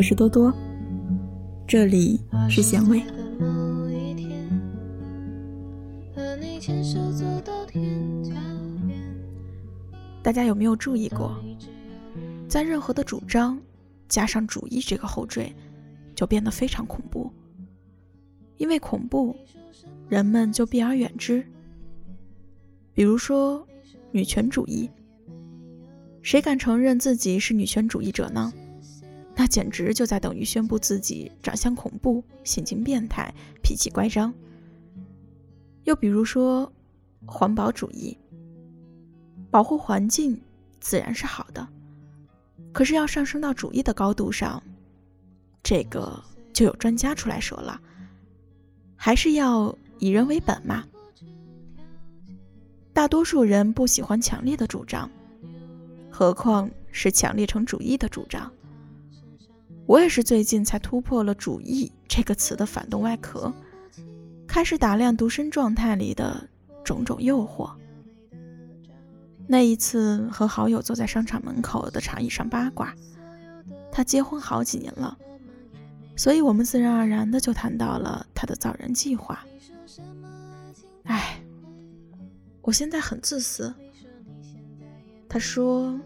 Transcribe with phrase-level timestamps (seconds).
[0.00, 0.50] 我是多多，
[1.68, 2.18] 这里
[2.48, 3.02] 是咸味。
[10.22, 11.38] 大家有没有注意过，
[12.48, 13.60] 在任何的主张
[14.08, 15.54] 加上“主义”这个后缀，
[16.14, 17.30] 就变得非常恐怖。
[18.56, 19.36] 因为恐怖，
[20.08, 21.44] 人们就避而远之。
[22.94, 23.62] 比如说，
[24.12, 24.88] 女权主义，
[26.22, 28.50] 谁敢承认自己是女权主义者呢？
[29.40, 34.30] 那简直就在等于宣布自己长相恐怖、性情变态、脾气乖张。
[35.84, 36.70] 又比如说，
[37.24, 38.14] 环保主义，
[39.50, 40.38] 保护环境
[40.78, 41.66] 自然是好的，
[42.70, 44.62] 可是要上升到主义的高度上，
[45.62, 47.80] 这个就有专家出来说了，
[48.94, 50.84] 还是要以人为本嘛。
[52.92, 55.10] 大多数人不喜欢强烈的主张，
[56.10, 58.52] 何况是强烈成主义的主张。
[59.90, 63.52] 我也是最近才突破了“主义”这个词的反动外壳，
[64.46, 66.48] 开始打量独身状态里的
[66.84, 67.72] 种种诱惑。
[69.48, 72.94] 那一次和好友坐在商场门口的长椅上八卦，
[73.90, 75.18] 他结婚好几年了，
[76.14, 79.44] 所以我们自然而然的就谈到了他的造人计划。
[81.02, 81.42] 唉，
[82.62, 83.74] 我现在很自私。
[85.28, 85.98] 他说。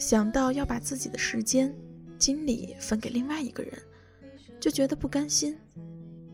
[0.00, 1.72] 想到要把自己的时间、
[2.18, 3.72] 精力分给另外一个人，
[4.58, 5.54] 就觉得不甘心，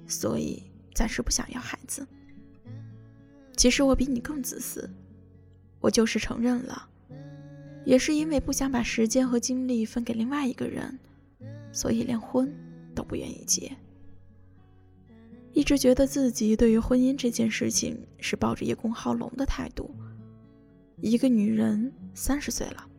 [0.06, 0.62] 所以
[0.94, 2.06] 暂时不想要孩子。
[3.56, 4.88] 其实我比你更自私，
[5.80, 6.88] 我就是承认了，
[7.84, 10.96] 也是因为不想把时间和精力分给另外一个人，
[11.72, 12.54] 所以连婚
[12.94, 13.76] 都不愿意结。
[15.52, 19.90] 一直觉得自己对于婚姻这件事情是抱着叶公好龙的态度。
[21.00, 22.90] 一个女人三十岁了。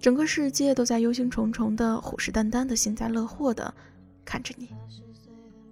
[0.00, 3.74] 整个世界都在忧心忡忡的、虎视眈眈的、幸灾乐祸的
[4.24, 4.68] 看着你，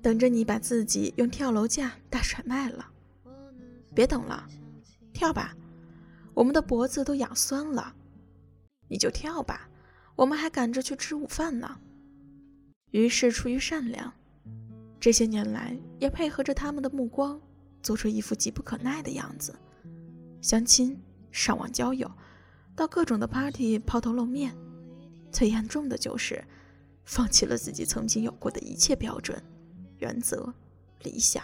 [0.02, 2.90] 等着你把自己用跳楼价大甩卖了。
[3.94, 4.46] 别等了，
[5.12, 5.56] 跳吧！
[6.34, 7.94] 我们的脖子都痒酸了，
[8.88, 9.68] 你就跳吧，
[10.16, 11.78] 我们还赶着去吃午饭呢。
[12.90, 14.12] 于是出于善良，
[15.00, 17.40] 这些年来也配合着他们的目光，
[17.82, 19.54] 做出一副急不可耐的样子，
[20.42, 21.00] 相亲、
[21.30, 22.10] 上网交友。
[22.76, 24.54] 到各种的 party 抛头露面，
[25.32, 26.44] 最严重的就是
[27.04, 29.42] 放弃了自己曾经有过的一切标准、
[29.98, 30.52] 原则、
[31.02, 31.42] 理想，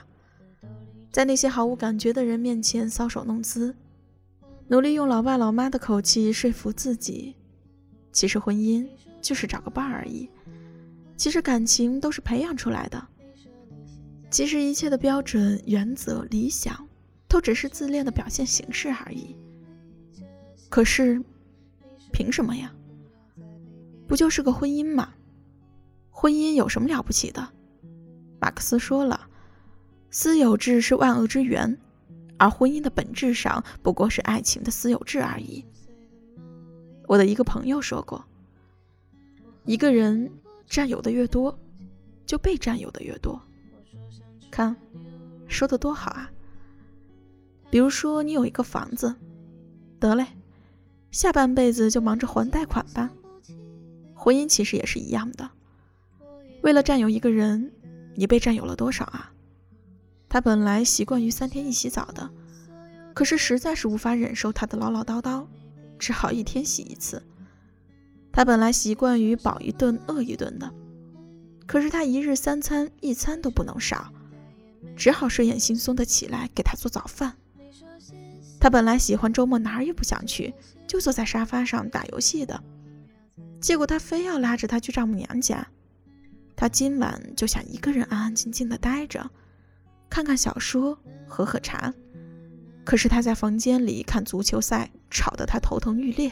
[1.11, 3.75] 在那些毫无感觉的人面前搔首弄姿，
[4.69, 7.35] 努力用老爸老妈的口气说服自己，
[8.13, 8.87] 其实婚姻
[9.23, 10.29] 就是找个伴而已，
[11.17, 13.09] 其实感情都是培养出来的，
[14.31, 16.87] 其实一切的标准、原则、理想
[17.27, 19.35] 都只是自恋的表现形式而已。
[20.73, 21.23] 可是，
[22.15, 22.73] 凭什么呀？
[24.09, 25.13] 不就是个婚姻吗？
[26.09, 27.47] 婚姻有什么了不起的？
[28.41, 29.29] 马克思说了，
[30.09, 31.79] 私有制是万恶之源，
[32.39, 35.63] 而婚姻的本质上不过是爱情的私有制而已。
[37.07, 38.25] 我的一个朋友说过，
[39.67, 40.33] 一个人
[40.67, 41.55] 占有的越多，
[42.25, 43.39] 就被占有的越多。
[44.51, 44.75] 看，
[45.47, 46.33] 说的多好啊！
[47.69, 49.15] 比如说，你有一个房子，
[50.01, 50.27] 得嘞。
[51.13, 53.11] 下半辈子就忙着还贷款吧。
[54.15, 55.51] 婚姻其实也是一样的，
[56.63, 57.71] 为了占有一个人，
[58.15, 59.31] 你被占有了多少啊？
[60.29, 62.31] 他本来习惯于三天一洗澡的，
[63.13, 65.45] 可是实在是无法忍受他的唠唠叨叨，
[65.99, 67.23] 只好一天洗一次。
[68.33, 70.73] 他本来习惯于饱一顿饿一顿的，
[71.67, 74.11] 可是他一日三餐一餐都不能少，
[74.97, 77.35] 只好睡眼惺忪的起来给他做早饭。
[78.59, 80.55] 他本来喜欢周末哪儿也不想去，
[80.93, 82.63] 就坐在沙发上打游戏的，
[83.63, 85.67] 结果他非要拉着他去丈母娘家。
[86.55, 89.31] 他今晚就想一个人安安静静的待着，
[90.11, 91.95] 看看小说，喝喝茶。
[92.85, 96.31] 可是他在房间里看足球赛，吵得他头疼欲裂。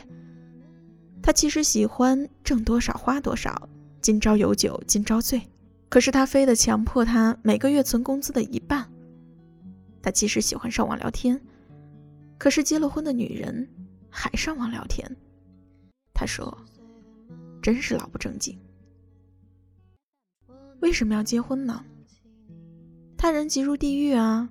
[1.23, 3.67] 他其实喜欢挣多少花多少，
[4.03, 5.41] 今朝有酒今朝醉，
[5.89, 8.87] 可是他非得强迫他每个月存工资的一半。
[10.03, 11.41] 他其实喜欢上网聊天。
[12.37, 13.67] 可是结了婚的女人
[14.11, 15.17] 还上网聊天，
[16.13, 16.57] 他说
[17.63, 18.59] ：“真是老不正经。”
[20.81, 21.85] 为什么要结婚呢？
[23.17, 24.51] 他人即入地狱啊！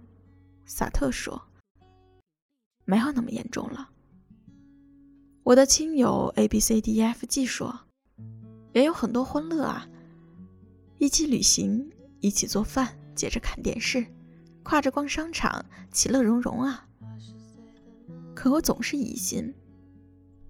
[0.65, 1.41] 萨特说
[2.85, 3.89] ：“没有那么严重了。”
[5.43, 7.79] 我的亲友 A B C D E F G 说
[8.73, 9.89] ：“也有很多欢乐啊，
[10.99, 14.05] 一起旅行，一起做饭，接着看电视，
[14.63, 16.87] 挎着逛商场，其乐融融啊。”
[18.39, 19.53] 可我总是疑心，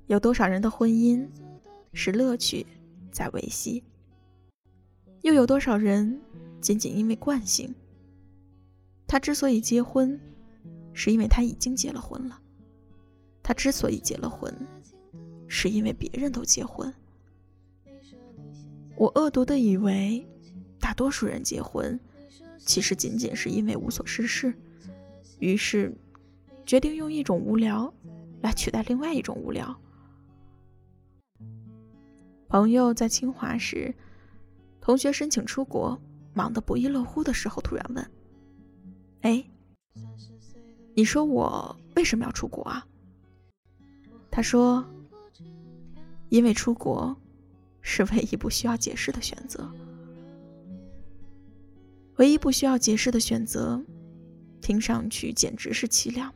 [0.06, 1.28] 有多少人的婚姻
[1.92, 2.64] 是乐趣，
[3.12, 3.84] 在维系，
[5.24, 6.22] 又有多少人
[6.62, 7.74] 仅仅因为惯性？
[9.08, 10.22] 他之所以结婚，
[10.94, 12.36] 是因为他已经结了婚了；
[13.42, 14.56] 他之所以结了婚，
[15.48, 16.94] 是因为别人都结婚。
[18.98, 20.24] 我恶毒的以为，
[20.80, 22.00] 大多数人结婚，
[22.60, 24.54] 其实仅仅是因为无所事事，
[25.40, 25.92] 于是
[26.70, 27.92] 决定用一种无聊
[28.44, 29.76] 来取代另外一种无聊。
[32.48, 33.92] 朋友在清华时，
[34.80, 36.00] 同学申请出国，
[36.32, 38.12] 忙得不亦乐乎的时候，突然问
[39.22, 39.44] ：“哎，
[40.94, 42.86] 你说我为什么要出国啊？”
[44.30, 44.86] 他说
[46.30, 47.18] ：“因为出国
[47.82, 49.68] 是唯一不需要解释的选择，
[52.18, 53.84] 唯一不需要解释的选择，
[54.62, 56.32] 听上去简直是凄凉，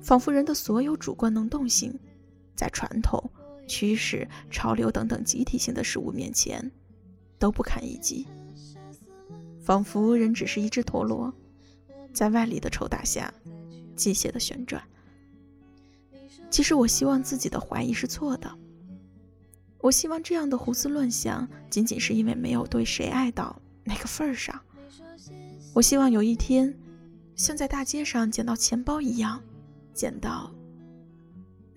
[0.00, 1.98] 仿佛人的所有主观能动性，
[2.54, 3.30] 在传统。”
[3.68, 6.72] 趋势、潮流等等集体性的事物面前，
[7.38, 8.26] 都不堪一击，
[9.62, 11.32] 仿佛人只是一只陀螺，
[12.12, 13.32] 在外力的抽打下，
[13.94, 14.82] 机械的旋转。
[16.50, 18.52] 其实我希望自己的怀疑是错的，
[19.78, 24.60] 我希望这样的胡思乱想，仅仅是因为没有对谁爱到那个份儿上。
[25.74, 26.76] 我希望有一天，
[27.36, 29.40] 像在大街上捡到钱包一样，
[30.00, 30.50] 捡到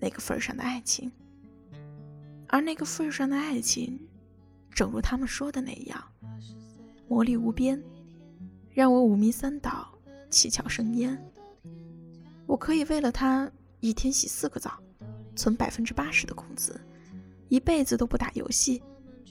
[0.00, 1.12] 那个份上的爱情。
[2.48, 4.00] 而那个份上的爱情，
[4.70, 6.02] 正如他们说的那样，
[7.06, 7.78] 魔力无边，
[8.72, 9.92] 让我五迷三倒，
[10.30, 11.22] 七窍生烟。
[12.46, 14.82] 我可以为了他一天洗四个澡，
[15.36, 16.80] 存百分之八十的工资，
[17.50, 18.82] 一辈子都不打游戏，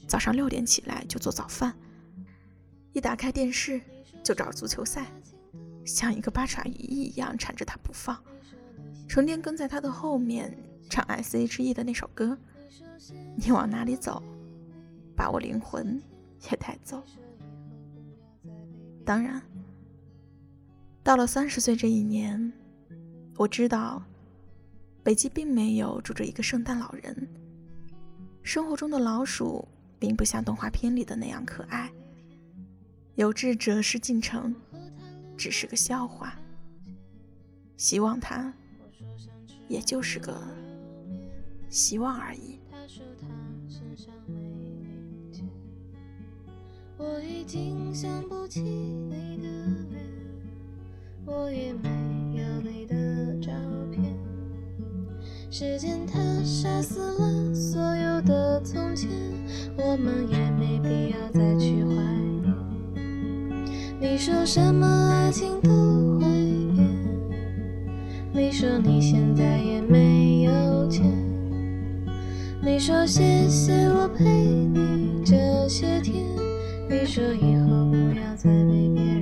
[0.07, 1.75] 早上六点起来就做早饭，
[2.91, 3.81] 一打开电视
[4.23, 5.11] 就找足球赛，
[5.83, 8.23] 像一个八爪鱼一样缠着他不放，
[9.13, 10.51] 成天跟在他的后面
[10.89, 12.35] 唱 S.H.E 的那首歌。
[13.35, 14.23] 你往哪里走，
[15.15, 16.01] 把我灵魂
[16.49, 16.99] 也带走。
[19.05, 19.39] 当然，
[21.03, 22.51] 到了三十岁这一年，
[23.37, 24.01] 我知道
[25.03, 27.29] 北极并没有住着一个圣诞老人。
[28.41, 29.67] 生活中的老鼠
[29.99, 31.87] 并不像动画片里的那样可爱。
[33.13, 34.55] 有志者事竟成，
[35.37, 36.33] 只是个笑话。
[37.77, 38.51] 希望他，
[39.67, 40.35] 也就是个
[41.69, 42.59] 希望而已。
[46.97, 49.47] 我已经想不起你的
[49.91, 50.01] 脸，
[51.25, 51.89] 我也没
[52.37, 53.51] 有你的照
[53.91, 54.15] 片。
[55.51, 59.09] 时间它杀死了所有的从前，
[59.77, 61.91] 我们也没必要再去怀
[62.41, 62.53] 念。
[63.99, 66.25] 你说什么爱情都会，
[68.35, 71.05] 你说你现在也没有钱，
[72.63, 76.15] 你说谢谢我陪你这些天。
[76.89, 79.12] 你说以后不要再被别人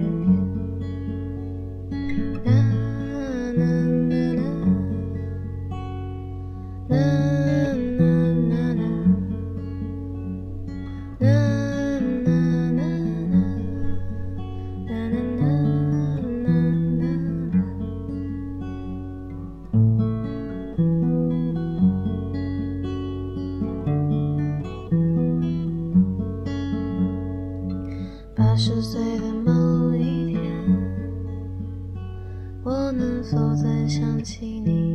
[28.34, 30.42] 八十岁的某一天，
[32.64, 34.91] 我能否再想起你？